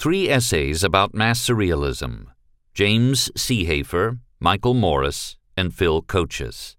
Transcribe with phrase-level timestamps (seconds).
[0.00, 2.28] Three essays about mass surrealism
[2.72, 6.76] James Seehafer, Michael Morris, and Phil Kochis.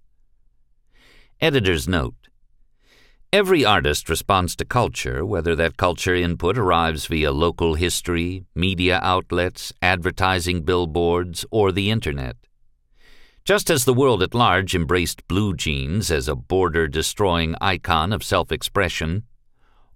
[1.40, 2.30] Editor's note
[3.32, 9.72] Every artist responds to culture, whether that culture input arrives via local history, media outlets,
[9.84, 12.38] advertising billboards, or the Internet.
[13.46, 18.24] Just as the world at large embraced blue jeans as a border destroying icon of
[18.24, 19.26] self expression,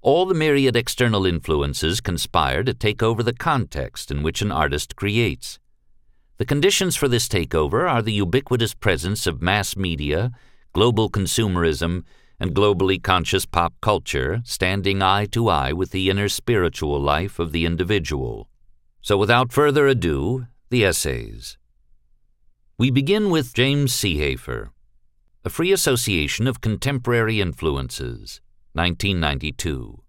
[0.06, 4.96] all the myriad external influences conspire to take over the context in which an artist
[4.96, 5.58] creates.
[6.38, 10.32] The conditions for this takeover are the ubiquitous presence of mass media,
[10.74, 12.04] global consumerism,
[12.40, 17.52] and globally conscious pop culture standing eye to eye with the inner spiritual life of
[17.52, 18.48] the individual.
[19.02, 21.58] So, without further ado, the essays.
[22.78, 24.70] We begin with James Seehafer,
[25.44, 28.40] A Free Association of Contemporary Influences,
[28.76, 30.02] 1992.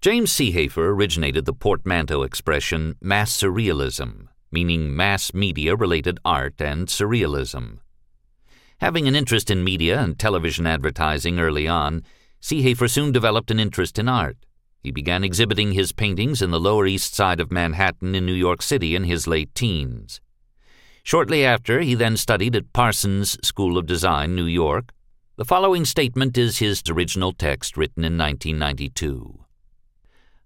[0.00, 7.78] James Seehafer originated the portmanteau expression mass surrealism, meaning mass media related art and surrealism.
[8.80, 12.02] Having an interest in media and television advertising early on,
[12.40, 14.38] Seehafer soon developed an interest in art.
[14.82, 18.62] He began exhibiting his paintings in the Lower East Side of Manhattan in New York
[18.62, 20.22] City in his late teens.
[21.02, 24.92] Shortly after, he then studied at Parsons School of Design, New York.
[25.40, 29.46] The following statement is his original text written in 1992.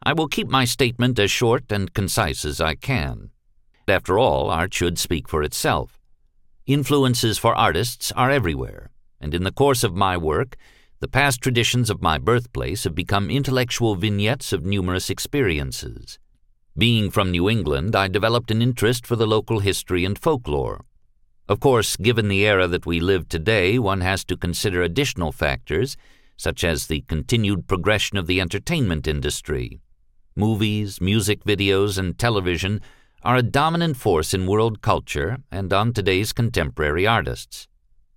[0.05, 3.31] I will keep my statement as short and concise as I can.
[3.89, 5.99] After all, art should speak for itself.
[6.67, 10.55] Influences for artists are everywhere, and in the course of my work,
[11.01, 16.21] the past traditions of my birthplace have become intellectual vignettes of numerous experiences.
[16.79, 20.85] Being from New England, I developed an interest for the local history and folklore.
[21.47, 25.97] Of course, given the era that we live today, one has to consider additional factors,
[26.39, 29.81] such as the continued progression of the entertainment industry.
[30.35, 32.81] Movies, music videos, and television
[33.23, 37.69] are a dominant force in world culture and on today's contemporary artists.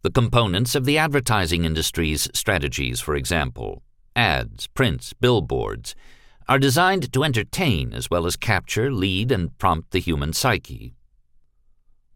[0.03, 3.83] The components of the advertising industry's strategies, for example,
[4.15, 5.95] ads, prints, billboards,
[6.47, 10.93] are designed to entertain as well as capture, lead, and prompt the human psyche.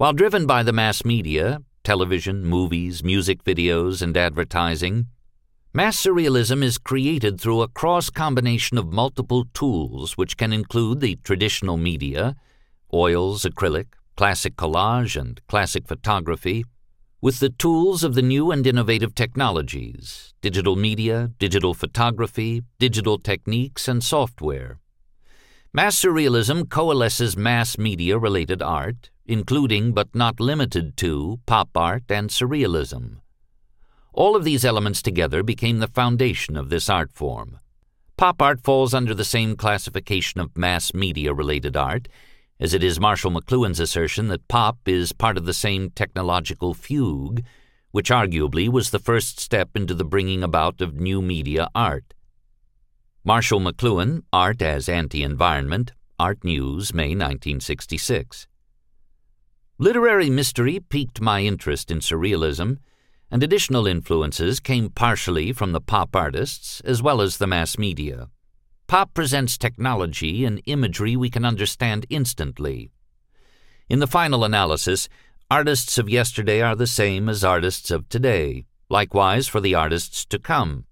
[0.02, 5.06] While driven by the mass media, television, movies, music videos, and advertising,
[5.76, 11.18] mass surrealism is created through a cross combination of multiple tools which can include the
[11.18, 12.36] traditional media,
[12.92, 16.66] oils, acrylic, classic collage, and classic photography,
[17.22, 23.88] with the tools of the new and innovative technologies digital media, digital photography, digital techniques,
[23.88, 24.80] and software.
[25.72, 32.30] Mass surrealism coalesces mass media related art, including but not limited to pop art and
[32.30, 33.18] surrealism.
[34.14, 37.60] All of these elements together became the foundation of this art form.
[38.18, 42.08] Pop art falls under the same classification of mass media related art
[42.62, 47.44] as it is Marshall McLuhan's assertion that pop is part of the same technological fugue,
[47.90, 52.14] which arguably was the first step into the bringing about of new media art.
[53.24, 58.48] Marshall McLuhan, Art as Anti Environment, Art News, May 1966.
[59.82, 62.78] Literary mystery piqued my interest in surrealism,
[63.32, 68.28] and additional influences came partially from the pop artists as well as the mass media.
[68.86, 72.92] Pop presents technology and imagery we can understand instantly.
[73.90, 75.10] In the final analysis,
[75.50, 80.38] artists of yesterday are the same as artists of today, likewise for the artists to
[80.38, 80.86] come.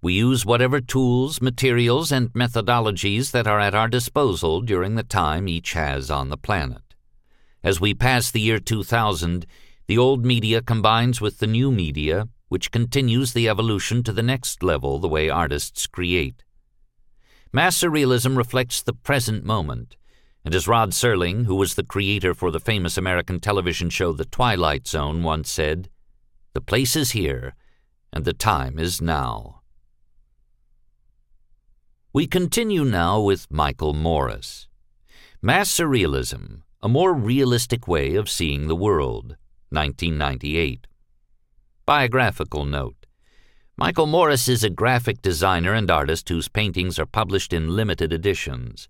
[0.00, 5.48] We use whatever tools, materials, and methodologies that are at our disposal during the time
[5.48, 6.85] each has on the planet.
[7.66, 9.44] As we pass the year 2000,
[9.88, 14.62] the old media combines with the new media, which continues the evolution to the next
[14.62, 16.44] level the way artists create.
[17.52, 19.96] Mass surrealism reflects the present moment,
[20.44, 24.26] and as Rod Serling, who was the creator for the famous American television show The
[24.26, 25.88] Twilight Zone, once said,
[26.52, 27.56] The place is here,
[28.12, 29.62] and the time is now.
[32.12, 34.68] We continue now with Michael Morris.
[35.42, 39.36] Mass Surrealism, a more realistic way of seeing the world,
[39.70, 40.86] 1998.
[41.86, 43.06] Biographical note
[43.78, 48.88] Michael Morris is a graphic designer and artist whose paintings are published in limited editions.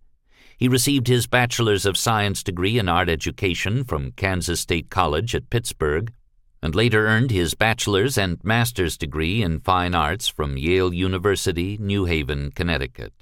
[0.58, 5.50] He received his Bachelor's of Science degree in art education from Kansas State College at
[5.50, 6.12] Pittsburg,
[6.62, 12.06] and later earned his bachelor's and master's degree in fine arts from Yale University, New
[12.06, 13.12] Haven, Connecticut.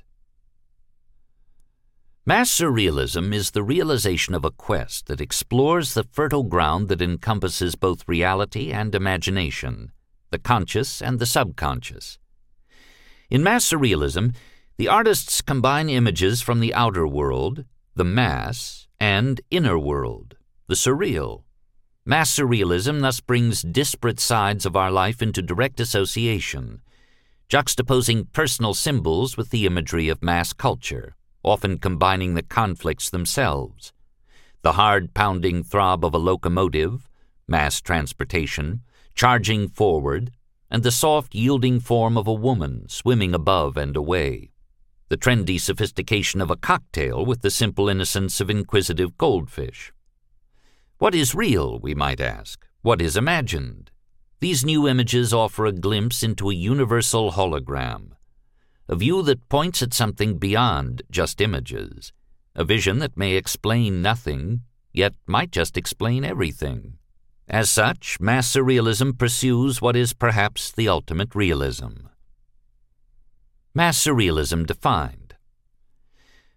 [2.27, 7.75] Mass surrealism is the realization of a quest that explores the fertile ground that encompasses
[7.75, 9.93] both reality and imagination
[10.31, 12.19] the conscious and the subconscious.
[13.29, 14.35] In mass surrealism,
[14.79, 20.37] The artists combine images from the outer world, the mass, and inner world,
[20.67, 21.45] the surreal.
[22.07, 26.81] Mass surrealism thus brings disparate sides of our life into direct association,
[27.49, 31.15] juxtaposing personal symbols with the imagery of mass culture,
[31.45, 33.93] often combining the conflicts themselves.
[34.63, 37.09] The hard pounding throb of a locomotive,
[37.47, 38.81] mass transportation,
[39.15, 40.33] charging forward,
[40.71, 44.51] and the soft yielding form of a woman swimming above and away.
[45.09, 49.93] The trendy sophistication of a cocktail with the simple innocence of inquisitive goldfish.
[50.99, 52.67] What is real, we might ask?
[52.83, 53.91] What is imagined?
[54.41, 58.13] These new images offer a glimpse into a universal hologram,
[58.89, 62.13] a view that points at something beyond just images,
[62.55, 64.61] a vision that may explain nothing,
[64.93, 66.99] yet might just explain everything.
[67.49, 72.07] As such, mass surrealism pursues what is perhaps the ultimate realism.
[73.75, 75.35] Mass surrealism defined.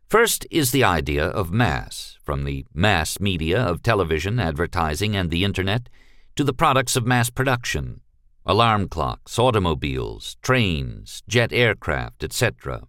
[0.08, 5.44] First is the idea of mass, from the mass media of television, advertising, and the
[5.44, 5.90] Internet
[6.36, 8.02] to the products of mass production
[8.48, 12.88] alarm clocks, automobiles, trains, jet aircraft, etc.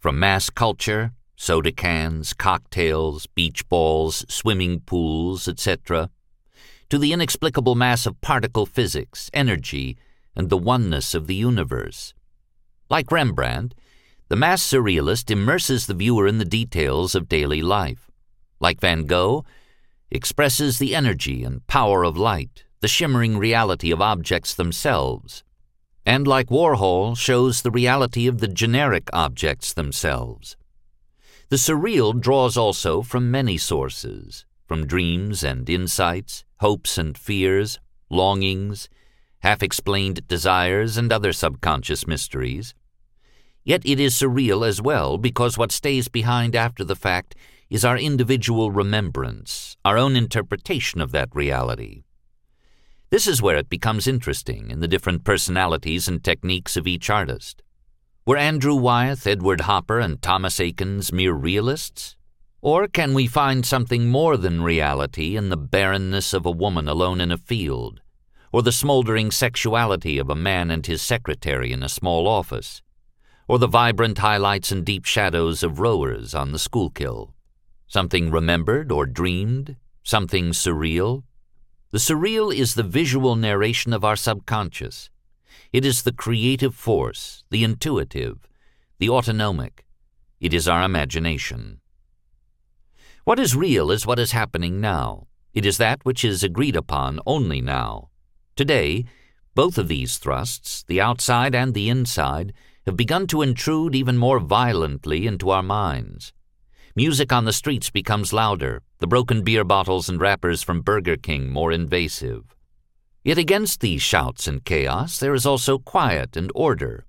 [0.00, 6.10] From mass culture, soda cans, cocktails, beach balls, swimming pools, etc.,
[6.88, 9.96] to the inexplicable mass of particle physics, energy,
[10.34, 12.12] and the oneness of the universe.
[12.90, 13.76] Like Rembrandt,
[14.28, 18.10] the mass surrealist immerses the viewer in the details of daily life.
[18.58, 19.44] Like Van Gogh,
[20.10, 25.44] expresses the energy and power of light, the shimmering reality of objects themselves.
[26.06, 30.56] And like Warhol, shows the reality of the generic objects themselves.
[31.50, 37.78] The surreal draws also from many sources, from dreams and insights, hopes and fears,
[38.08, 38.88] longings,
[39.40, 42.74] half explained desires, and other subconscious mysteries.
[43.62, 47.34] Yet it is surreal as well because what stays behind after the fact
[47.68, 52.04] is our individual remembrance, our own interpretation of that reality.
[53.10, 57.60] This is where it becomes interesting in the different personalities and techniques of each artist.
[58.24, 62.14] Were Andrew Wyeth, Edward Hopper, and Thomas Eakins mere realists?
[62.60, 67.20] Or can we find something more than reality in the barrenness of a woman alone
[67.20, 68.00] in a field,
[68.52, 72.80] or the smoldering sexuality of a man and his secretary in a small office,
[73.48, 77.34] or the vibrant highlights and deep shadows of rowers on the Schuylkill?
[77.88, 79.74] Something remembered or dreamed?
[80.04, 81.24] Something surreal?
[81.92, 85.10] The surreal is the visual narration of our subconscious.
[85.72, 88.48] It is the creative force, the intuitive,
[89.00, 89.84] the autonomic.
[90.40, 91.80] It is our imagination.
[93.24, 95.26] What is real is what is happening now.
[95.52, 98.10] It is that which is agreed upon only now.
[98.54, 99.04] Today,
[99.56, 102.52] both of these thrusts, the outside and the inside,
[102.86, 106.32] have begun to intrude even more violently into our minds.
[106.96, 111.48] Music on the streets becomes louder, the broken beer bottles and wrappers from Burger King
[111.48, 112.56] more invasive.
[113.22, 117.06] Yet against these shouts and chaos, there is also quiet and order.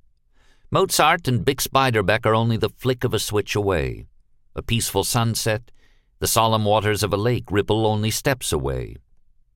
[0.69, 4.05] Mozart and Bix Beiderbecke are only the flick of a switch away.
[4.55, 5.71] A peaceful sunset,
[6.19, 8.97] the solemn waters of a lake ripple only steps away.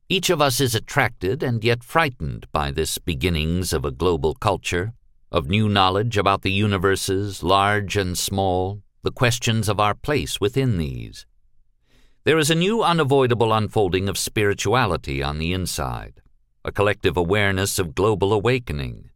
[0.09, 4.93] Each of us is attracted and yet frightened by this beginnings of a global culture,
[5.31, 10.77] of new knowledge about the universes, large and small, the questions of our place within
[10.77, 11.27] these.
[12.23, 16.21] There is a new unavoidable unfolding of spirituality on the inside,
[16.65, 19.11] a collective awareness of global awakening.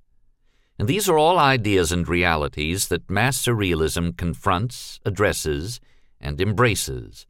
[0.77, 5.81] And these are all ideas and realities that mass surrealism confronts, addresses,
[6.21, 7.25] and embraces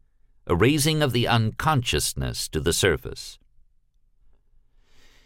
[0.45, 3.39] a raising of the unconsciousness to the surface.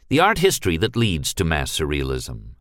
[0.09, 2.55] The art history that leads to mass surrealism.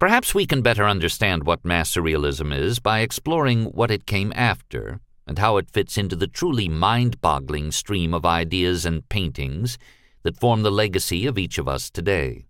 [0.00, 4.98] Perhaps we can better understand what mass surrealism is by exploring what it came after
[5.26, 9.76] and how it fits into the truly mind-boggling stream of ideas and paintings
[10.22, 12.46] that form the legacy of each of us today.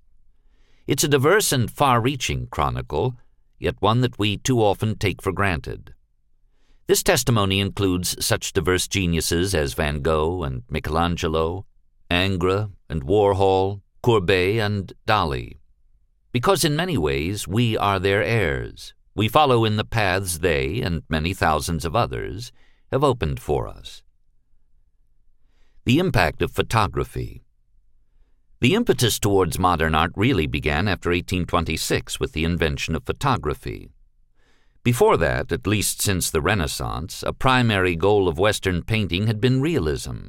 [0.86, 3.16] It's a diverse and far-reaching chronicle,
[3.58, 5.92] yet one that we too often take for granted.
[6.86, 11.66] This testimony includes such diverse geniuses as Van Gogh and Michelangelo,
[12.08, 15.59] Ingres and Warhol, Courbet and Dali.
[16.32, 21.02] Because in many ways we are their heirs, we follow in the paths they, and
[21.08, 22.52] many thousands of others,
[22.92, 24.02] have opened for us.
[25.84, 27.42] The impact of photography.
[28.60, 33.90] The impetus towards modern art really began after 1826 with the invention of photography.
[34.84, 39.60] Before that, at least since the Renaissance, a primary goal of Western painting had been
[39.60, 40.28] realism,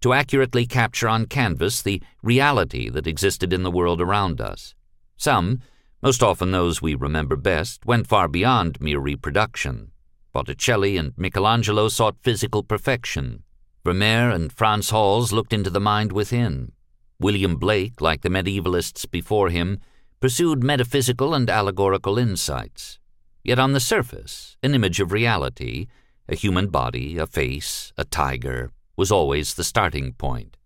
[0.00, 4.75] to accurately capture on canvas the reality that existed in the world around us.
[5.16, 5.60] Some,
[6.02, 9.90] Most often, those we remember best went far beyond mere reproduction.
[10.32, 13.42] Botticelli and Michelangelo sought physical perfection.
[13.84, 16.70] Vermeer and Franz Hals looked into the mind within.
[17.18, 19.80] William Blake, like the medievalists before him,
[20.20, 23.00] pursued metaphysical and allegorical insights.
[23.42, 25.88] Yet on the surface, an image of reality,
[26.28, 30.56] a human body, a face, a tiger, was always the starting point.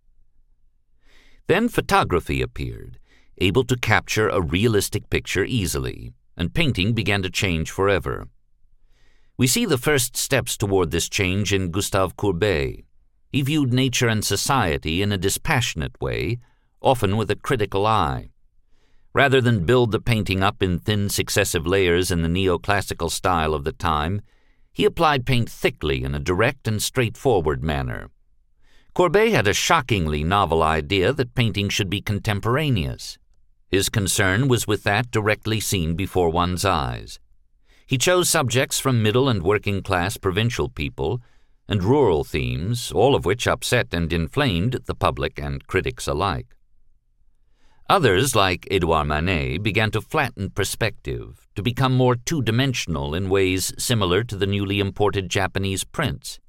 [1.47, 3.00] Then photography appeared,
[3.41, 8.29] able to capture a realistic picture easily, and painting began to change forever.
[9.37, 12.85] We see the first steps toward this change in Gustave Courbet.
[13.33, 16.39] He viewed nature and society in a dispassionate way,
[16.83, 18.31] often with a critical eye.
[19.13, 23.65] Rather than build the painting up in thin successive layers in the neoclassical style of
[23.65, 24.21] the time,
[24.73, 28.11] he applied paint thickly in a direct and straightforward manner.
[28.95, 33.19] Courbet had a shockingly novel idea that painting should be contemporaneous.
[33.71, 37.21] His concern was with that directly seen before one's eyes.
[37.87, 41.21] He chose subjects from middle and working class provincial people
[41.69, 46.49] and rural themes, all of which upset and inflamed the public and critics alike.
[47.89, 53.73] Others, like Edouard Manet, began to flatten perspective, to become more two dimensional in ways
[53.79, 56.41] similar to the newly imported Japanese prints.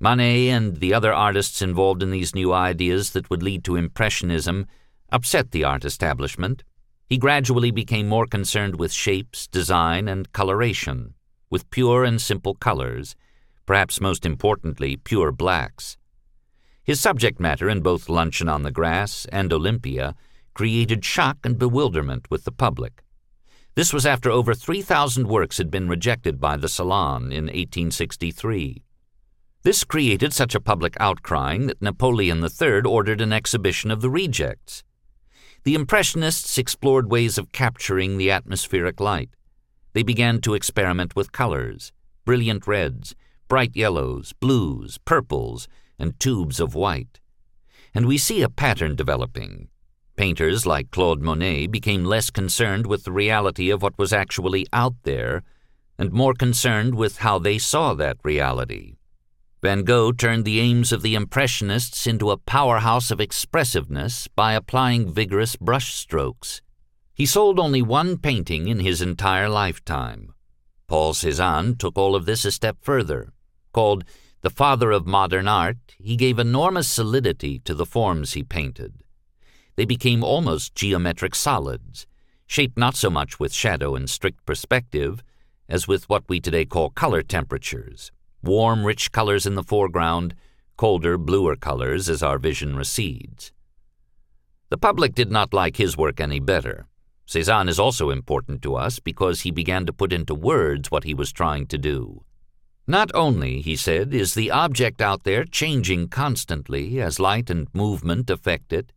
[0.00, 4.66] Manet and the other artists involved in these new ideas that would lead to Impressionism
[5.14, 6.64] upset the art establishment.
[7.06, 11.14] He gradually became more concerned with shapes, design, and coloration,
[11.48, 13.14] with pure and simple colors,
[13.64, 15.96] perhaps most importantly, pure blacks.
[16.82, 20.16] His subject matter in both Luncheon on the Grass and Olympia
[20.52, 23.04] created shock and bewilderment with the public.
[23.76, 28.82] This was after over 3,000 works had been rejected by the Salon in 1863.
[29.62, 34.82] This created such a public outcrying that Napoleon III ordered an exhibition of the rejects.
[35.64, 39.30] The Impressionists explored ways of capturing the atmospheric light.
[39.94, 41.90] They began to experiment with colors
[42.26, 43.14] brilliant reds,
[43.48, 45.66] bright yellows, blues, purples,
[45.98, 47.18] and tubes of white.
[47.94, 49.68] And we see a pattern developing.
[50.16, 54.94] Painters like Claude Monet became less concerned with the reality of what was actually out
[55.04, 55.42] there
[55.98, 58.93] and more concerned with how they saw that reality.
[59.64, 65.10] Van Gogh turned the aims of the Impressionists into a powerhouse of expressiveness by applying
[65.10, 66.60] vigorous brushstrokes.
[67.14, 70.34] He sold only one painting in his entire lifetime.
[70.86, 73.32] Paul Cézanne took all of this a step further.
[73.72, 74.04] Called
[74.42, 78.92] the father of modern art, he gave enormous solidity to the forms he painted.
[79.76, 82.06] They became almost geometric solids,
[82.46, 85.24] shaped not so much with shadow and strict perspective
[85.70, 88.12] as with what we today call color temperatures
[88.44, 90.34] warm, rich colors in the foreground,
[90.76, 93.52] colder, bluer colors as our vision recedes.
[94.70, 96.86] The public did not like his work any better.
[97.26, 101.14] Cézanne is also important to us because he began to put into words what he
[101.14, 102.24] was trying to do.
[102.86, 108.28] Not only, he said, is the object out there changing constantly as light and movement
[108.28, 108.92] affect it,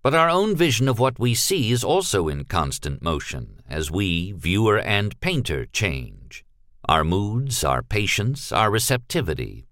[0.00, 4.32] but our own vision of what we see is also in constant motion as we,
[4.32, 6.41] viewer and painter, change
[6.88, 9.66] our moods, our patience, our receptivity.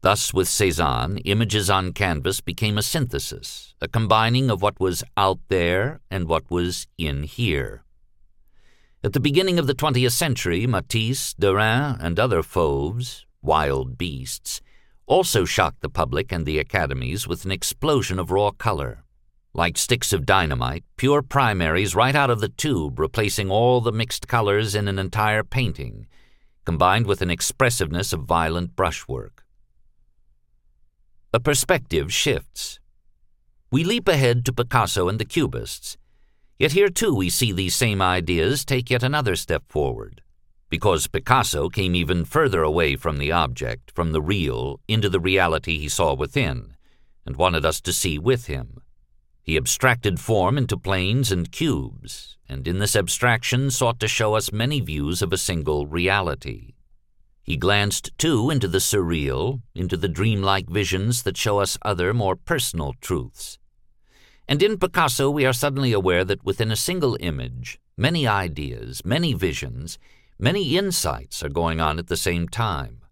[0.00, 5.38] Thus, with Cézanne, images on canvas became a synthesis, a combining of what was out
[5.48, 7.84] there and what was in here.
[9.02, 14.60] At the beginning of the 20th century, Matisse, Derain, and other fauves, wild beasts,
[15.06, 19.04] also shocked the public and the academies with an explosion of raw color.
[19.52, 24.26] Like sticks of dynamite, pure primaries right out of the tube, replacing all the mixed
[24.26, 26.06] colors in an entire painting,
[26.64, 29.44] combined with an expressiveness of violent brushwork.
[31.32, 32.78] A perspective shifts.
[33.70, 35.96] We leap ahead to Picasso and the Cubists,
[36.58, 40.22] yet here too we see these same ideas take yet another step forward,
[40.70, 45.78] because Picasso came even further away from the object, from the real, into the reality
[45.78, 46.76] he saw within,
[47.26, 48.80] and wanted us to see with him.
[49.44, 54.52] He abstracted form into planes and cubes, and in this abstraction sought to show us
[54.52, 56.72] many views of a single reality.
[57.42, 62.36] He glanced, too, into the surreal, into the dreamlike visions that show us other, more
[62.36, 63.58] personal truths.
[64.48, 69.34] And in Picasso, we are suddenly aware that within a single image, many ideas, many
[69.34, 69.98] visions,
[70.38, 73.02] many insights are going on at the same time.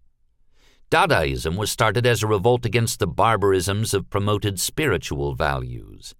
[0.89, 6.15] Dadaism was started as a revolt against the barbarisms of promoted spiritual values.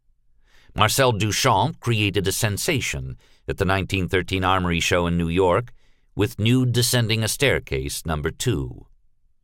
[0.75, 3.15] Marcel Duchamp created a sensation
[3.47, 5.71] at the 1913 Armory Show in New York
[6.15, 8.87] with Nude Descending a Staircase number 2.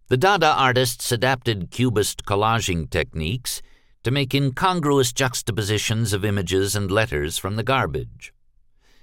[0.07, 3.61] The Dada artists adapted Cubist collaging techniques
[4.03, 8.33] to make incongruous juxtapositions of images and letters from the garbage.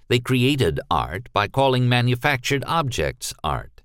[0.09, 3.83] They created art by calling manufactured objects art.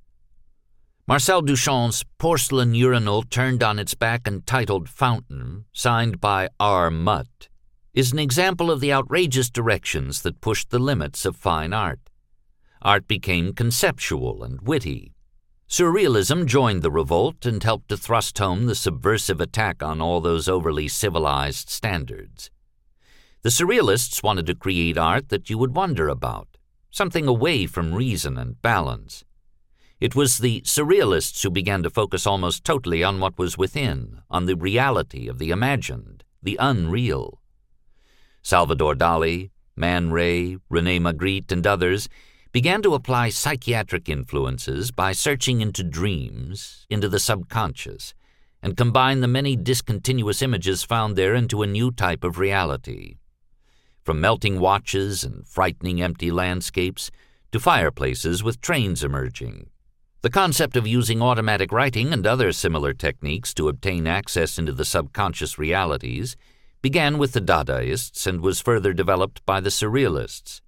[1.07, 6.89] Marcel Duchamp's porcelain urinal turned on its back and titled Fountain, signed by R.
[6.89, 7.49] Mutt,
[7.93, 11.99] is an example of the outrageous directions that pushed the limits of fine art.
[12.81, 15.13] Art became conceptual and witty.
[15.67, 20.47] Surrealism joined the revolt and helped to thrust home the subversive attack on all those
[20.47, 22.49] overly civilized standards.
[23.41, 26.57] The Surrealists wanted to create art that you would wonder about,
[26.91, 29.23] something away from reason and balance.
[29.99, 34.45] It was the Surrealists who began to focus almost totally on what was within, on
[34.45, 37.40] the reality of the imagined, the unreal.
[38.41, 42.09] Salvador Dali, Man Ray, Rene Magritte, and others
[42.51, 48.13] began to apply psychiatric influences by searching into dreams, into the subconscious,
[48.61, 53.15] and combine the many discontinuous images found there into a new type of reality
[54.03, 57.11] from melting watches and frightening empty landscapes
[57.51, 59.69] to fireplaces with trains emerging.
[60.21, 64.85] The concept of using automatic writing and other similar techniques to obtain access into the
[64.85, 66.35] subconscious realities
[66.81, 70.61] began with the Dadaists and was further developed by the Surrealists.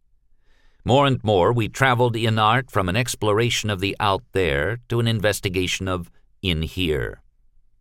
[0.85, 4.99] More and more, we traveled in art from an exploration of the out there to
[4.99, 7.21] an investigation of in here.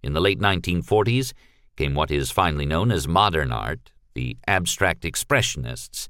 [0.03, 1.33] In the late 1940s
[1.77, 6.09] came what is finally known as modern art, the abstract expressionists,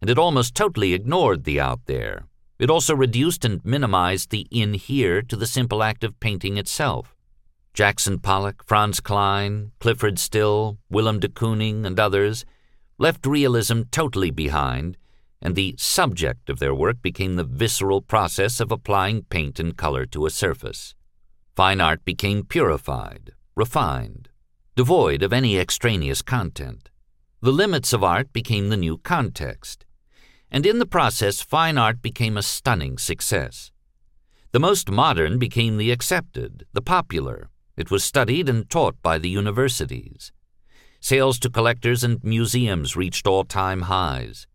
[0.00, 2.26] and it almost totally ignored the out there.
[2.58, 7.13] It also reduced and minimized the in here to the simple act of painting itself.
[7.74, 12.44] Jackson Pollock, Franz Kline, Clyfford Still, Willem de Kooning, and others
[12.98, 14.96] left realism totally behind,
[15.42, 20.06] and the subject of their work became the visceral process of applying paint and color
[20.06, 20.94] to a surface.
[21.56, 24.28] Fine art became purified, refined,
[24.76, 26.90] devoid of any extraneous content.
[27.40, 29.84] The limits of art became the new context,
[30.48, 33.72] and in the process, fine art became a stunning success.
[34.52, 37.50] The most modern became the accepted, the popular.
[37.76, 40.32] It was studied and taught by the universities.
[41.00, 44.46] Sales to collectors and museums reached all time highs.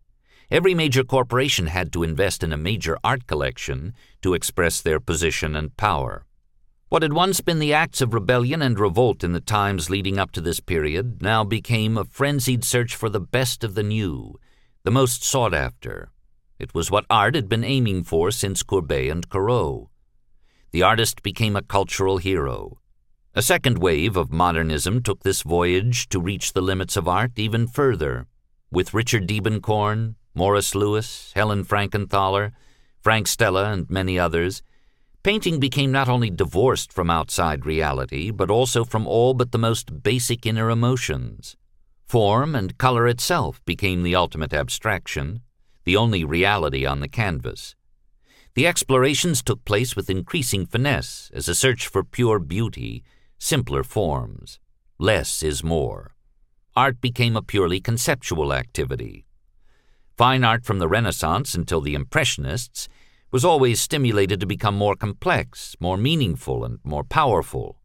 [0.50, 3.93] Every major corporation had to invest in a major art collection
[4.24, 6.26] to express their position and power.
[6.88, 10.32] What had once been the acts of rebellion and revolt in the times leading up
[10.32, 14.39] to this period now became a frenzied search for the best of the new,
[14.84, 16.10] the most sought after.
[16.58, 19.89] It was what art had been aiming for since Courbet and Corot.
[20.72, 22.79] The artist became a cultural hero.
[23.39, 27.67] A second wave of modernism took this voyage to reach the limits of art even
[27.67, 28.28] further,
[28.69, 32.52] with Richard Diebenkorn, Morris Louis, Helen Frankenthaler,
[32.99, 34.62] Frank Stella, and many others
[35.23, 40.04] Painting became not only divorced from outside reality, but also from all but the most
[40.04, 41.56] basic inner emotions.
[42.04, 45.39] Form and color itself became the ultimate abstraction,
[45.86, 47.73] the only reality on the canvas.
[48.56, 53.06] The explorations took place with increasing finesse as a search for pure beauty,
[53.39, 54.60] simpler forms.
[54.99, 56.13] Less is more.
[56.75, 59.25] Art became a purely conceptual activity.
[60.17, 62.89] Fine art from the Renaissance until the Impressionists
[63.32, 67.80] was always stimulated to become more complex, more meaningful, and more powerful.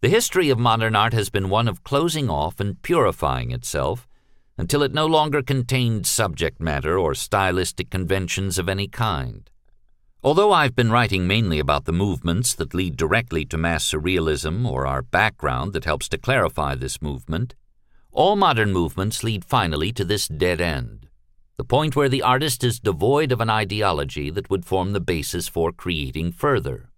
[0.00, 4.08] The history of modern art has been one of closing off and purifying itself
[4.56, 9.50] until it no longer contained subject matter or stylistic conventions of any kind.
[10.24, 14.86] Although I've been writing mainly about the movements that lead directly to mass surrealism or
[14.86, 17.54] our background that helps to clarify this movement,
[18.10, 21.04] all modern movements lead finally to this dead end
[21.56, 25.46] the point where the artist is devoid of an ideology that would form the basis
[25.46, 26.90] for creating further.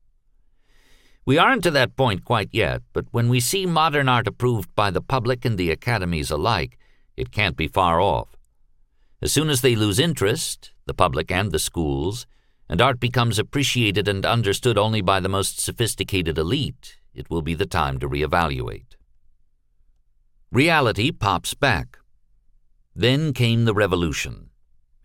[1.27, 4.91] We aren't to that point quite yet, but when we see modern art approved by
[4.91, 6.79] the public and the academies alike,
[7.17, 8.37] it can't be far off.
[9.21, 12.27] As soon as they lose interest, the public and the schools,
[12.68, 17.55] and art becomes appreciated and understood only by the most sophisticated elite, it will be
[17.55, 18.96] the time to reevaluate.
[20.50, 21.98] Reality pops back.
[22.94, 24.50] Then came the revolution.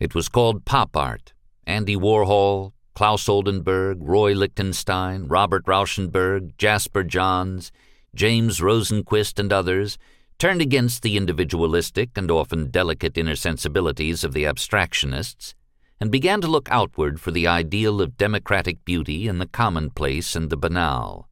[0.00, 1.32] It was called pop art.
[1.66, 7.70] Andy Warhol, Claes Oldenburg, Roy Lichtenstein, Robert Rauschenberg, Jasper Johns,
[8.14, 9.98] James Rosenquist, and others
[10.38, 15.54] turned against the individualistic and often delicate inner sensibilities of the abstractionists
[16.02, 20.50] and began to look outward for the ideal of democratic beauty in the commonplace and
[20.50, 21.28] the banal.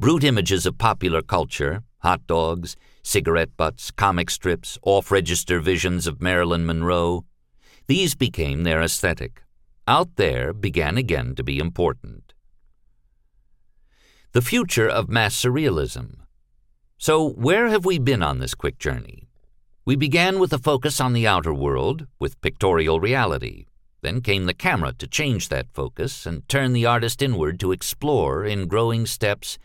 [0.00, 6.22] Brute images of popular culture, hot dogs, cigarette butts, comic strips, off register visions of
[6.22, 7.26] Marilyn Monroe.
[7.86, 9.42] These became their aesthetic.
[9.86, 12.32] Out there began again to be important.
[14.32, 16.20] The future of mass surrealism.
[16.96, 19.28] So, where have we been on this quick journey?
[19.84, 23.66] We began with a focus on the outer world, with pictorial reality.
[24.02, 28.44] Then came the camera to change that focus and turn the artist inward to explore,
[28.44, 29.58] in growing steps,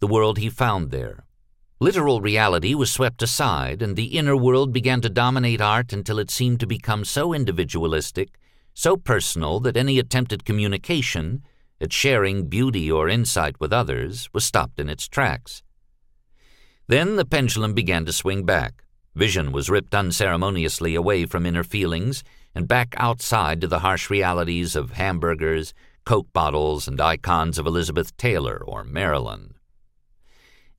[0.00, 1.24] the world he found there.
[1.78, 6.30] Literal reality was swept aside, and the inner world began to dominate art until it
[6.30, 8.36] seemed to become so individualistic,
[8.74, 11.42] so personal that any attempt at communication,
[11.80, 15.62] at sharing beauty or insight with others, was stopped in its tracks.
[16.88, 18.84] Then the pendulum began to swing back.
[19.14, 22.24] Vision was ripped unceremoniously away from inner feelings
[22.54, 28.16] and back outside to the harsh realities of hamburgers, Coke bottles, and icons of Elizabeth
[28.16, 29.54] Taylor or Marilyn.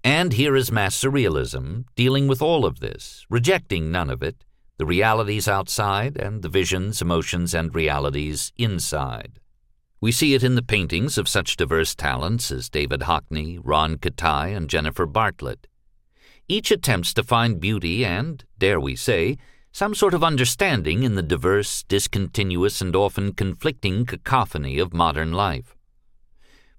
[0.03, 4.45] And here is mass surrealism, dealing with all of this, rejecting none of it,
[4.77, 9.39] the realities outside and the visions, emotions, and realities inside.
[9.99, 14.55] We see it in the paintings of such diverse talents as David Hockney, Ron Kitaj,
[14.55, 15.65] and Jennifer Bartlett.
[16.47, 19.37] Each attempts to find beauty and, dare we say,
[19.75, 25.75] some sort of understanding in the diverse, discontinuous, and often conflicting cacophony of modern life.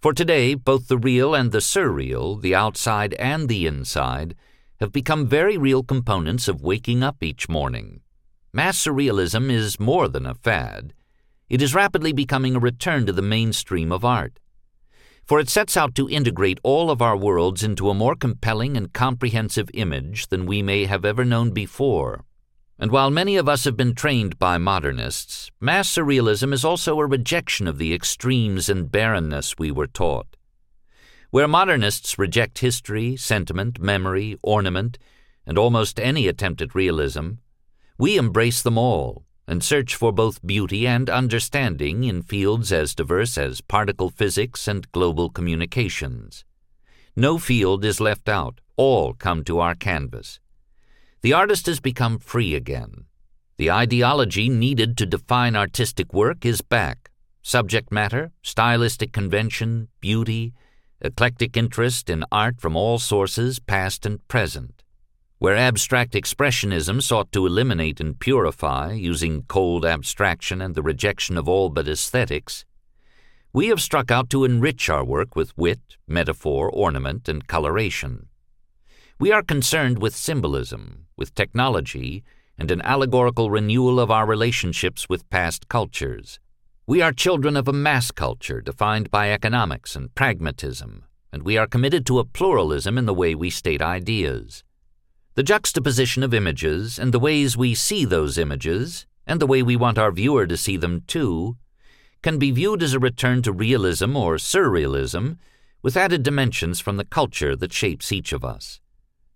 [0.00, 4.34] For today, both the real and the surreal, the outside and the inside,
[4.80, 8.00] have become very real components of waking up each morning.
[8.54, 10.94] Mass surrealism is more than a fad.
[11.50, 14.40] It is rapidly becoming a return to the mainstream of art
[15.26, 18.92] for it sets out to integrate all of our worlds into a more compelling and
[18.92, 22.24] comprehensive image than we may have ever known before.
[22.78, 27.06] And while many of us have been trained by modernists, mass surrealism is also a
[27.06, 30.36] rejection of the extremes and barrenness we were taught.
[31.30, 34.98] Where modernists reject history, sentiment, memory, ornament,
[35.46, 37.32] and almost any attempt at realism,
[37.98, 43.38] we embrace them all and search for both beauty and understanding in fields as diverse
[43.38, 46.44] as particle physics and global communications.
[47.14, 50.40] No field is left out, all come to our canvas.
[51.26, 53.06] The artist has become free again.
[53.56, 57.10] The ideology needed to define artistic work is back.
[57.42, 60.54] Subject matter, stylistic convention, beauty,
[61.00, 64.84] eclectic interest in art from all sources, past and present.
[65.38, 71.48] Where abstract expressionism sought to eliminate and purify using cold abstraction and the rejection of
[71.48, 72.64] all but aesthetics,
[73.52, 78.28] we have struck out to enrich our work with wit, metaphor, ornament, and coloration.
[79.18, 82.22] We are concerned with symbolism, with technology,
[82.58, 86.38] and an allegorical renewal of our relationships with past cultures.
[86.86, 91.66] We are children of a mass culture defined by economics and pragmatism, and we are
[91.66, 94.62] committed to a pluralism in the way we state ideas.
[95.34, 99.76] The juxtaposition of images and the ways we see those images, and the way we
[99.76, 101.56] want our viewer to see them too,
[102.22, 105.38] can be viewed as a return to realism or surrealism
[105.82, 108.80] with added dimensions from the culture that shapes each of us.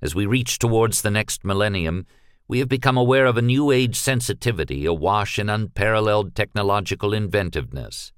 [0.02, 2.06] As we reach towards the next millennium,
[2.48, 8.12] we have become aware of a new age sensitivity awash in unparalleled technological inventiveness,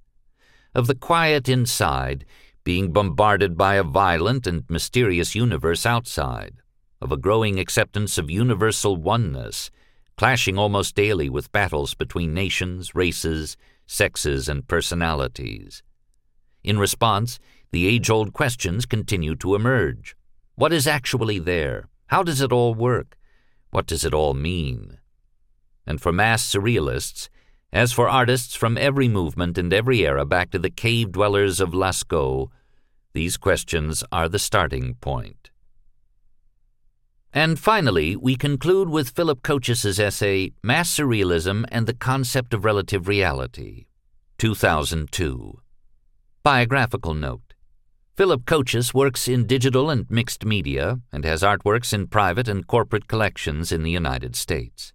[0.74, 2.24] of the quiet inside
[2.64, 6.54] being bombarded by a violent and mysterious universe outside
[7.00, 9.70] of a growing acceptance of universal oneness,
[10.16, 15.82] clashing almost daily with battles between nations, races, sexes, and personalities.
[16.62, 17.40] In response,
[17.72, 20.14] the age old questions continue to emerge.
[20.54, 21.88] What is actually there?
[22.08, 23.16] How does it all work?
[23.70, 24.98] What does it all mean?
[25.86, 27.28] And for mass surrealists,
[27.72, 31.70] as for artists from every movement and every era back to the cave dwellers of
[31.70, 32.50] Lascaux,
[33.14, 35.50] these questions are the starting point.
[37.32, 43.08] And finally, we conclude with Philip Kochis' essay, Mass Surrealism and the Concept of Relative
[43.08, 43.86] Reality,
[44.36, 45.60] 2002.
[46.42, 47.51] Biographical note
[48.22, 53.08] Philip Kochis works in digital and mixed media and has artworks in private and corporate
[53.08, 54.92] collections in the United States.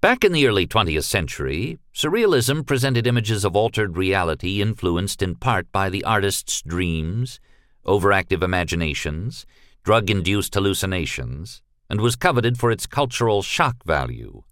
[0.00, 5.70] Back in the early 20th century, Surrealism presented images of altered reality influenced in part
[5.72, 7.38] by the artist's dreams,
[7.84, 9.44] overactive imaginations,
[9.84, 14.42] drug induced hallucinations, and was coveted for its cultural shock value.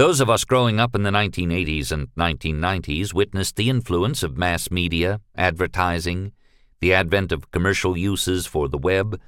[0.00, 4.70] Those of us growing up in the 1980s and 1990s witnessed the influence of mass
[4.70, 6.32] media, advertising,
[6.80, 9.20] the advent of commercial uses for the web,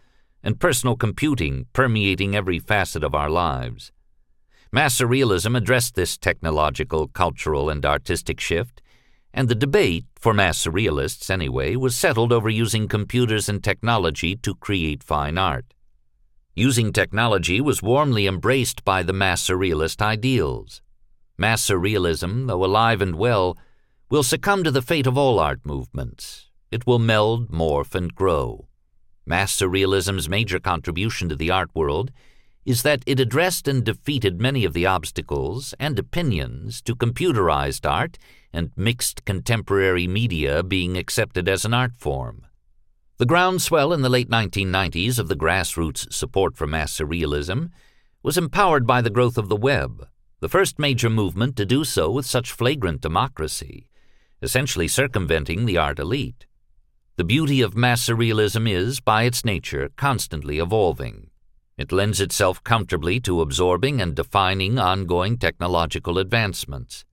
[0.42, 3.92] and personal computing permeating every facet of our lives.
[4.72, 8.80] Mass surrealism addressed this technological, cultural, and artistic shift
[9.34, 14.54] and the debate, for mass surrealists anyway, was settled over using computers and technology to
[14.54, 15.74] create fine art.
[16.54, 20.82] Using technology was warmly embraced by the mass surrealist ideals.
[21.38, 23.56] Mass surrealism, though alive and well,
[24.10, 26.50] will succumb to the fate of all art movements.
[26.70, 28.68] It will meld, morph, and grow.
[29.24, 32.12] Mass surrealism's major contribution to the art world
[32.66, 38.18] is that it addressed and defeated many of the obstacles and opinions to computerized art
[38.52, 42.46] and mixed contemporary media being accepted as an art form.
[43.22, 47.70] The groundswell in the late 1990s of the grassroots support for mass surrealism
[48.20, 50.08] was empowered by the growth of the web,
[50.40, 53.86] the first major movement to do so with such flagrant democracy,
[54.42, 56.46] essentially circumventing the art elite.
[57.14, 61.30] The beauty of mass surrealism is, by its nature, constantly evolving.
[61.78, 67.04] It lends itself comfortably to absorbing and defining ongoing technological advancements.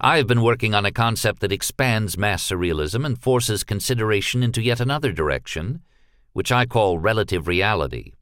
[0.00, 4.60] I have been working on a concept that expands mass surrealism and forces consideration into
[4.60, 5.82] yet another direction,
[6.32, 8.12] which I call relative reality.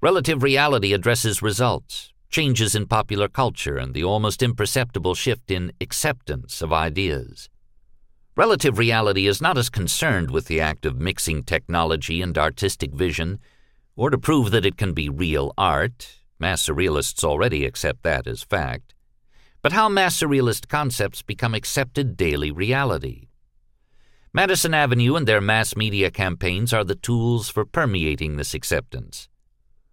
[0.00, 6.60] Relative reality addresses results, changes in popular culture, and the almost imperceptible shift in acceptance
[6.60, 7.48] of ideas.
[8.34, 13.38] Relative reality is not as concerned with the act of mixing technology and artistic vision,
[13.94, 16.20] or to prove that it can be real art.
[16.38, 18.94] Mass surrealists already accept that as fact
[19.62, 23.28] but how mass surrealist concepts become accepted daily reality.
[24.32, 29.28] Madison Avenue and their mass media campaigns are the tools for permeating this acceptance.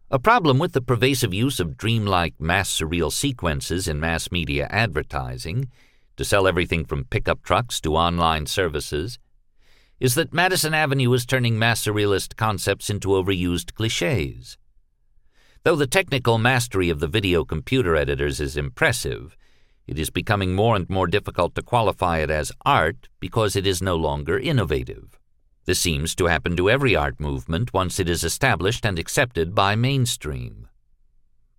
[0.10, 5.70] A problem with the pervasive use of dreamlike mass surreal sequences in mass media advertising,
[6.16, 9.20] to sell everything from pickup trucks to online services,
[10.00, 14.58] is that Madison Avenue is turning mass surrealist concepts into overused cliches.
[15.64, 19.37] Though the technical mastery of the video computer editors is impressive,
[19.88, 23.82] it is becoming more and more difficult to qualify it as art because it is
[23.82, 25.18] no longer innovative.
[25.66, 29.76] This seems to happen to every art movement once it is established and accepted by
[29.76, 30.68] mainstream.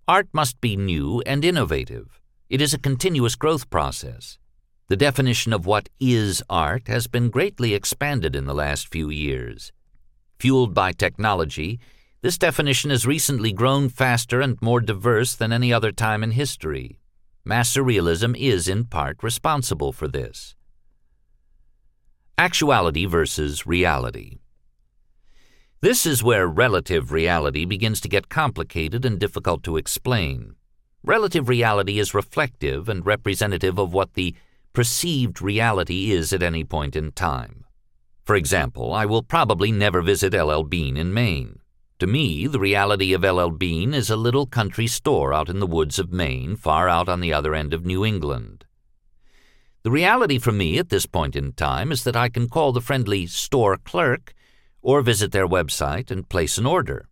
[0.06, 2.20] Art must be new and innovative.
[2.48, 4.38] It is a continuous growth process.
[4.88, 9.72] The definition of what is art has been greatly expanded in the last few years.
[10.38, 11.78] Fueled by technology,
[12.22, 16.98] this definition has recently grown faster and more diverse than any other time in history.
[17.44, 20.54] Mass surrealism is in part responsible for this.
[22.36, 24.38] Actuality versus reality.
[25.80, 30.56] This is where relative reality begins to get complicated and difficult to explain.
[31.04, 34.34] Relative reality is reflective and representative of what the
[34.72, 37.64] perceived reality is at any point in time.
[38.24, 41.60] For example, I will probably never visit LL Bean in Maine.
[41.98, 45.66] To me, the reality of LL Bean is a little country store out in the
[45.66, 48.64] woods of Maine, far out on the other end of New England.
[49.82, 52.80] The reality for me at this point in time is that I can call the
[52.80, 54.32] friendly store clerk
[54.80, 57.08] or visit their website and place an order.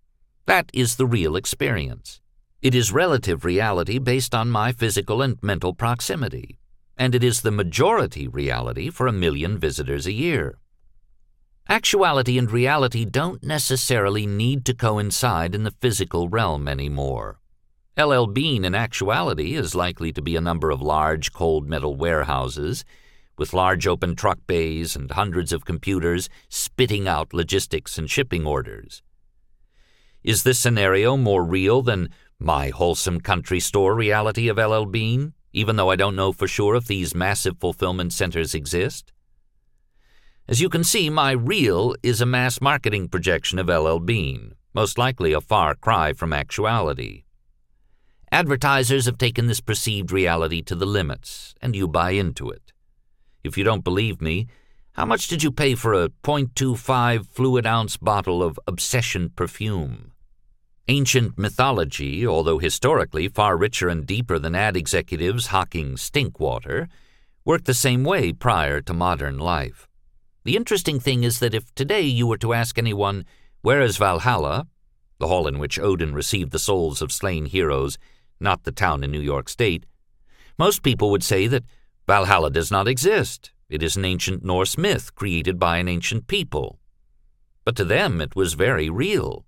[0.46, 2.20] That is the real experience.
[2.62, 6.58] It is relative reality based on my physical and mental proximity,
[6.96, 10.58] and it is the majority reality for a million visitors a year.
[11.68, 17.40] Actuality and reality don't necessarily need to coincide in the physical realm anymore.
[17.98, 22.84] LL Bean in actuality is likely to be a number of large cold metal warehouses
[23.36, 29.02] with large open truck bays and hundreds of computers spitting out logistics and shipping orders.
[30.22, 35.74] Is this scenario more real than my wholesome country store reality of LL Bean, even
[35.74, 39.12] though I don't know for sure if these massive fulfillment centers exist?
[40.48, 44.96] As you can see, my real is a mass marketing projection of LL Bean, most
[44.96, 47.24] likely a far cry from actuality.
[48.30, 52.72] Advertisers have taken this perceived reality to the limits, and you buy into it.
[53.42, 54.46] If you don't believe me,
[54.92, 60.12] how much did you pay for a .25 fluid ounce bottle of Obsession perfume?
[60.86, 66.88] Ancient mythology, although historically far richer and deeper than ad executives hawking stink water,
[67.44, 69.85] worked the same way prior to modern life.
[70.46, 73.24] The interesting thing is that if today you were to ask anyone,
[73.62, 74.68] Where is Valhalla?
[75.18, 77.98] the hall in which Odin received the souls of slain heroes,
[78.38, 79.86] not the town in New York State,
[80.56, 81.64] most people would say that
[82.06, 83.50] Valhalla does not exist.
[83.68, 86.78] It is an ancient Norse myth created by an ancient people.
[87.64, 89.44] But to them it was very real.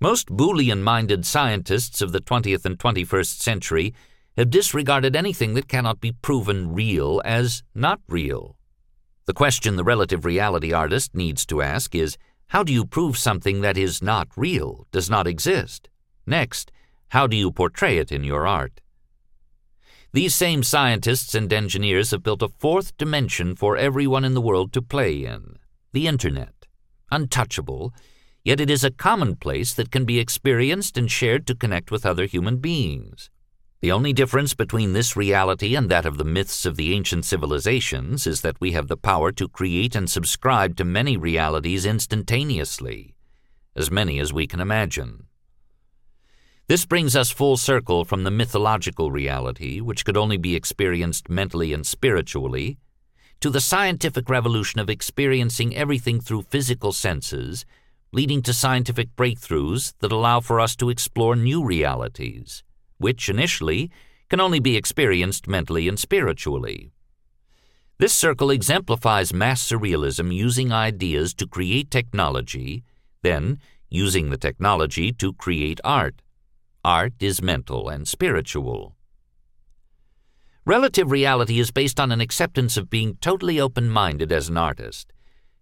[0.00, 3.92] Most Boolean minded scientists of the 20th and 21st century
[4.38, 8.56] have disregarded anything that cannot be proven real as not real.
[9.24, 13.60] The question the relative reality artist needs to ask is how do you prove something
[13.60, 15.88] that is not real, does not exist?
[16.26, 16.72] Next,
[17.08, 18.80] how do you portray it in your art?
[20.12, 24.72] These same scientists and engineers have built a fourth dimension for everyone in the world
[24.74, 25.56] to play in
[25.92, 26.66] the Internet.
[27.10, 27.94] Untouchable,
[28.44, 32.26] yet it is a commonplace that can be experienced and shared to connect with other
[32.26, 33.30] human beings.
[33.82, 38.28] The only difference between this reality and that of the myths of the ancient civilizations
[38.28, 43.16] is that we have the power to create and subscribe to many realities instantaneously,
[43.74, 45.26] as many as we can imagine.
[46.68, 51.72] This brings us full circle from the mythological reality, which could only be experienced mentally
[51.72, 52.78] and spiritually,
[53.40, 57.64] to the scientific revolution of experiencing everything through physical senses,
[58.12, 62.62] leading to scientific breakthroughs that allow for us to explore new realities,
[63.02, 63.90] which initially
[64.30, 66.90] can only be experienced mentally and spiritually.
[67.98, 72.82] This circle exemplifies mass surrealism using ideas to create technology,
[73.22, 73.58] then
[73.90, 76.22] using the technology to create art.
[76.84, 78.96] Art is mental and spiritual.
[80.64, 85.12] Relative reality is based on an acceptance of being totally open minded as an artist,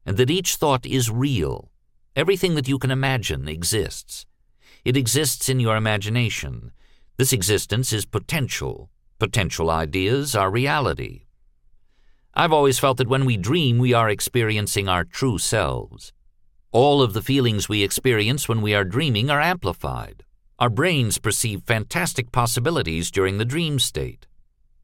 [0.06, 1.70] and that each thought is real.
[2.14, 4.26] Everything that you can imagine exists.
[4.84, 6.72] It exists in your imagination.
[7.20, 8.88] This existence is potential.
[9.18, 11.26] Potential ideas are reality.
[12.32, 16.14] I've always felt that when we dream, we are experiencing our true selves.
[16.72, 20.24] All of the feelings we experience when we are dreaming are amplified.
[20.58, 24.26] Our brains perceive fantastic possibilities during the dream state.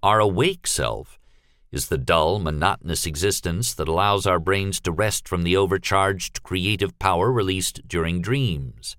[0.03, 1.18] Our awake self
[1.72, 6.99] is the dull, monotonous existence that allows our brains to rest from the overcharged creative
[6.99, 8.94] power released during dreams.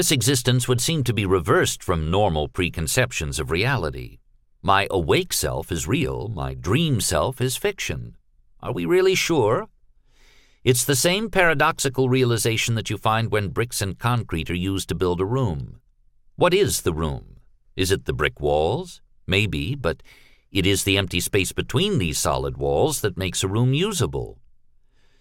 [0.00, 4.16] This existence would seem to be reversed from normal preconceptions of reality.
[4.62, 8.16] My awake self is real, my dream self is fiction.
[8.60, 9.68] Are we really sure?
[10.64, 14.94] It's the same paradoxical realization that you find when bricks and concrete are used to
[14.94, 15.82] build a room.
[16.34, 17.36] What is the room?
[17.76, 19.02] Is it the brick walls?
[19.26, 20.02] Maybe, but
[20.50, 24.38] it is the empty space between these solid walls that makes a room usable.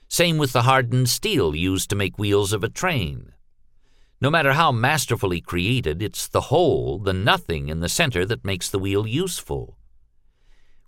[0.08, 3.34] Same with the hardened steel used to make wheels of a train.
[4.22, 8.70] No matter how masterfully created, it's the hole, the nothing in the center that makes
[8.70, 9.78] the wheel useful.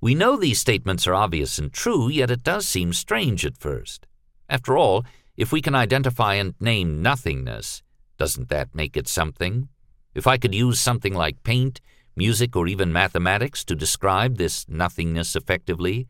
[0.02, 4.06] We know these statements are obvious and true, yet it does seem strange at first.
[4.50, 5.06] After all,
[5.38, 7.84] if we can identify and name nothingness,
[8.18, 9.70] doesn't that make it something?
[10.14, 11.80] If I could use something like paint,
[12.18, 16.06] music, or even mathematics to describe this nothingness effectively,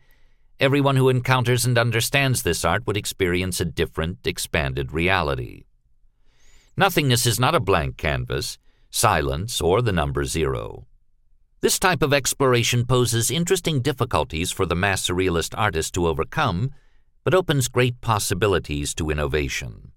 [0.60, 5.65] everyone who encounters and understands this art would experience a different, expanded reality.
[6.77, 8.57] Nothingness is not a blank canvas,
[8.89, 10.88] silence, or the number zero.
[11.62, 16.71] This type of exploration poses interesting difficulties for the mass surrealist artist to overcome,
[17.23, 19.91] but opens great possibilities to innovation.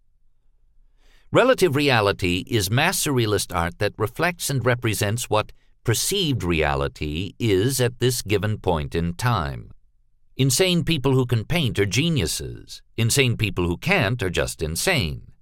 [1.33, 5.53] Relative reality is mass surrealist art that reflects and represents what
[5.85, 9.71] perceived reality is at this given point in time.
[10.37, 12.83] Insane people who can paint are geniuses.
[12.97, 15.33] Insane people who can't are just insane.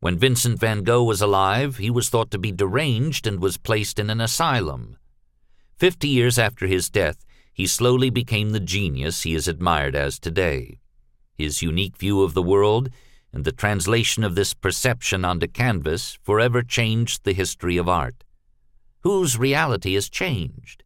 [0.00, 3.98] When Vincent van Gogh was alive, he was thought to be deranged and was placed
[3.98, 4.96] in an asylum.
[5.76, 10.78] Fifty years after his death, he slowly became the genius he is admired as today.
[11.36, 12.90] His unique view of the world
[13.32, 18.24] and the translation of this perception onto canvas forever changed the history of art
[19.02, 20.84] whose reality has changed.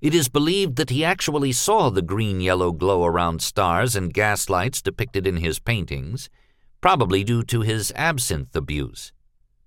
[0.00, 5.26] It is believed that he actually saw the green-yellow glow around stars and gaslights depicted
[5.26, 6.28] in his paintings,
[6.80, 9.12] probably due to his absinthe abuse.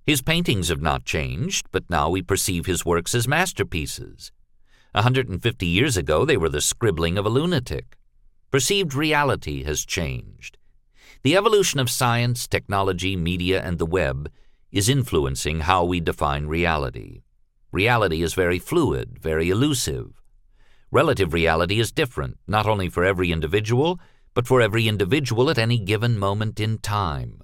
[0.06, 4.32] His paintings have not changed, but now we perceive his works as masterpieces.
[4.93, 7.97] A hundred and fifty years ago they were the scribbling of a lunatic.
[8.50, 10.58] Perceived reality has changed.
[11.24, 14.32] The evolution of science, technology, media, and the web
[14.71, 17.21] is influencing how we define reality.
[17.71, 20.21] Reality is very fluid, very elusive.
[20.91, 24.00] Relative reality is different, not only for every individual,
[24.34, 27.44] but for every individual at any given moment in time.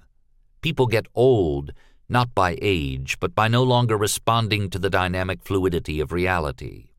[0.60, 1.72] People get old,
[2.08, 6.90] not by age, but by no longer responding to the dynamic fluidity of reality.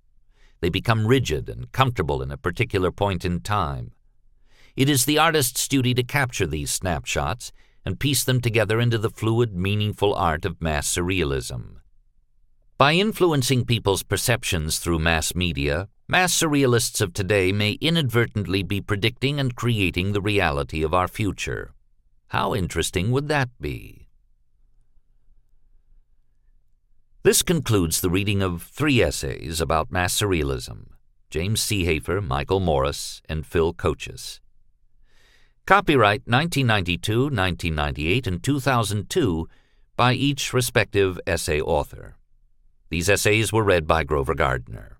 [0.62, 3.92] They become rigid and comfortable in a particular point in time.
[4.76, 7.52] It is the artist's duty to capture these snapshots
[7.86, 11.78] and piece them together into the fluid, meaningful art of mass surrealism.
[12.78, 19.40] By influencing people's perceptions through mass media, mass surrealists of today may inadvertently be predicting
[19.40, 21.72] and creating the reality of our future.
[22.30, 24.08] How interesting would that be?
[27.22, 30.88] This concludes the reading of three essays about mass surrealism
[31.30, 34.40] James Seehafer, Michael Morris, and Phil Kochis.
[35.68, 39.48] Copyright 1992, 1998, and 2002
[39.96, 42.16] by each respective essay author.
[42.90, 44.99] These essays were read by Grover Gardner.